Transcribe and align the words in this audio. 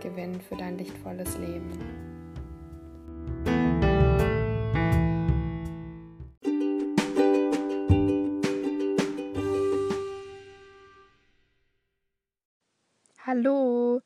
gewinnen 0.00 0.40
für 0.40 0.56
dein 0.56 0.78
lichtvolles 0.78 1.36
Leben. 1.38 1.78
Hallo, 13.24 14.00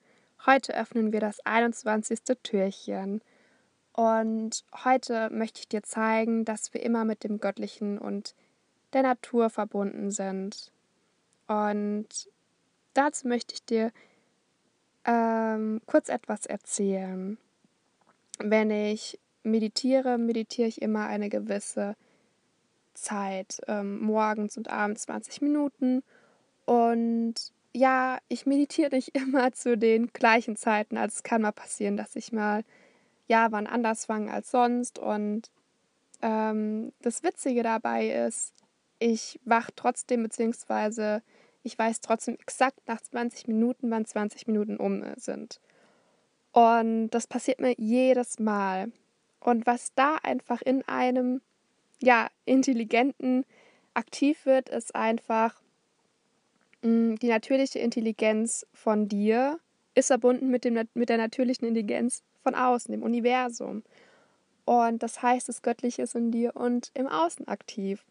heute 0.45 0.77
öffnen 0.77 1.13
wir 1.13 1.21
das 1.21 1.41
21. 1.47 2.21
Türchen. 2.43 3.23
Und 3.95 4.65
heute 4.85 5.31
möchte 5.31 5.61
ich 5.61 5.69
dir 5.69 5.83
zeigen, 5.83 6.45
dass 6.45 6.75
wir 6.75 6.83
immer 6.83 7.05
mit 7.05 7.25
dem 7.25 7.39
Göttlichen 7.39 7.97
und 7.97 8.35
der 8.93 9.03
Natur 9.03 9.51
verbunden 9.51 10.11
sind. 10.11 10.73
Und 11.47 12.29
dazu 12.93 13.29
möchte 13.29 13.55
ich 13.55 13.65
dir 13.65 13.93
ähm, 15.05 15.81
kurz 15.87 16.09
etwas 16.09 16.47
erzählen. 16.47 17.39
Wenn 18.39 18.71
ich 18.71 19.19
meditiere, 19.43 20.19
meditiere 20.19 20.69
ich 20.69 20.83
immer 20.83 21.07
eine 21.07 21.29
gewisse 21.29 21.97
Zeit, 22.95 23.61
ähm, 23.69 24.01
morgens 24.01 24.57
und 24.57 24.71
abends 24.71 25.03
20 25.03 25.43
Minuten. 25.43 26.03
Und 26.65 27.35
ja, 27.73 28.19
ich 28.29 28.47
meditiere 28.47 28.95
nicht 28.95 29.09
immer 29.17 29.53
zu 29.53 29.77
den 29.77 30.13
gleichen 30.13 30.57
Zeiten. 30.57 30.97
Also 30.97 31.15
es 31.17 31.23
kann 31.23 31.43
mal 31.43 31.53
passieren, 31.53 31.97
dass 31.97 32.17
ich 32.17 32.33
mal, 32.33 32.65
ja, 33.27 33.53
wann 33.53 33.67
anders 33.67 34.07
fange 34.07 34.33
als 34.33 34.51
sonst. 34.51 34.99
Und 34.99 35.51
ähm, 36.23 36.93
das 37.03 37.23
Witzige 37.23 37.63
dabei 37.63 38.09
ist, 38.27 38.53
ich 38.99 39.41
wach 39.45 39.71
trotzdem, 39.75 40.23
beziehungsweise 40.23 41.23
ich 41.65 41.79
weiß 41.79 42.01
trotzdem 42.01 42.37
exakt 42.39 42.87
nach 42.87 43.01
20 43.01 43.49
Minuten, 43.49 43.91
wann 43.91 44.05
20 44.05 44.47
Minuten 44.47 44.77
um 44.77 45.03
sind. 45.17 45.61
Und 46.53 47.11
das 47.11 47.27
passiert 47.27 47.61
mir 47.61 47.75
jedes 47.77 48.39
Mal. 48.39 48.93
Und 49.41 49.67
was 49.67 49.93
da 49.95 50.17
einfach 50.23 50.63
in 50.63 50.87
einem, 50.87 51.41
ja, 52.01 52.29
intelligenten 52.45 53.45
aktiv 53.95 54.47
wird, 54.47 54.69
ist 54.69 54.95
einfach 54.95 55.61
mh, 56.83 56.91
mm, 56.91 57.17
die 57.17 57.29
natürliche 57.29 57.79
Intelligenz 57.79 58.67
von 58.73 59.09
dir 59.09 59.59
ist 59.95 60.09
verbunden 60.09 60.51
mit, 60.51 60.65
dem, 60.65 60.89
mit 60.95 61.09
der 61.09 61.19
natürlichen 61.19 61.67
Intelligenz 61.67 62.23
von 62.43 62.55
außen, 62.55 62.93
dem 62.93 63.03
Universum. 63.03 63.83
Und 64.65 65.03
das 65.03 65.23
heißt, 65.23 65.49
das 65.49 65.63
Göttliche 65.63 66.03
ist 66.03 66.15
in 66.15 66.31
dir 66.31 66.57
und 66.57 66.91
im 66.95 67.07
Außen 67.07 67.49
aktiv. 67.49 68.05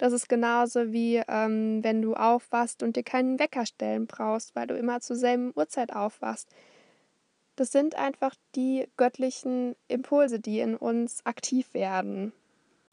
Das 0.00 0.14
ist 0.14 0.30
genauso 0.30 0.94
wie 0.94 1.22
ähm, 1.28 1.84
wenn 1.84 2.00
du 2.00 2.14
aufwachst 2.14 2.82
und 2.82 2.96
dir 2.96 3.02
keinen 3.02 3.38
Wecker 3.38 3.66
stellen 3.66 4.06
brauchst, 4.06 4.56
weil 4.56 4.66
du 4.66 4.74
immer 4.74 5.02
zur 5.02 5.14
selben 5.14 5.52
Uhrzeit 5.54 5.94
aufwachst. 5.94 6.48
Das 7.54 7.70
sind 7.70 7.96
einfach 7.96 8.34
die 8.54 8.88
göttlichen 8.96 9.76
Impulse, 9.88 10.40
die 10.40 10.60
in 10.60 10.74
uns 10.74 11.20
aktiv 11.26 11.74
werden. 11.74 12.32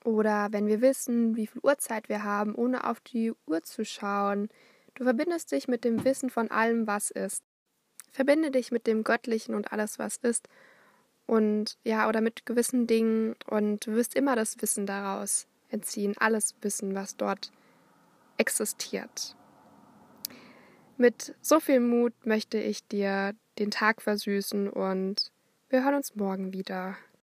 Oder 0.03 0.50
wenn 0.51 0.68
wir 0.68 0.81
wissen, 0.81 1.38
wie 1.38 1.47
viel 1.47 1.62
Uhrzeit 1.63 2.09
wir 2.09 2.25
haben, 2.25 2.53
ohne 2.53 2.84
auf 2.84 3.00
die 3.00 3.31
Uhr 3.45 3.63
zu 3.63 3.85
schauen. 3.85 4.50
Du 4.95 5.06
verbindest 5.06 5.53
dich 5.53 5.69
mit 5.69 5.85
dem 5.85 6.03
Wissen 6.03 6.29
von 6.29 6.51
allem, 6.51 6.88
was 6.88 7.09
ist. 7.09 7.41
Verbinde 8.12 8.51
dich 8.51 8.69
mit 8.69 8.85
dem 8.85 9.06
Göttlichen 9.06 9.56
und 9.56 9.72
alles, 9.72 9.97
was 9.97 10.18
ist. 10.18 10.50
Und 11.25 11.78
ja, 11.85 12.09
oder 12.09 12.19
mit 12.19 12.45
gewissen 12.45 12.85
Dingen 12.85 13.38
und 13.50 13.88
du 13.88 13.94
wirst 13.94 14.13
immer 14.13 14.35
das 14.35 14.62
Wissen 14.62 14.85
daraus 14.85 15.47
entziehen, 15.69 16.16
alles 16.17 16.55
Wissen, 16.61 16.95
was 16.95 17.17
dort 17.17 17.51
existiert. 18.38 19.35
Mit 20.97 21.35
so 21.41 21.59
viel 21.59 21.79
Mut 21.79 22.13
möchte 22.25 22.57
ich 22.57 22.88
dir 22.88 23.35
den 23.59 23.72
Tag 23.72 24.01
versüßen 24.01 24.69
und 24.69 25.31
wir 25.69 25.83
hören 25.83 25.95
uns 25.95 26.16
morgen 26.16 26.53
wieder. 26.53 26.95